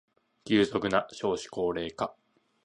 [0.45, 2.15] 急速な少子高齢化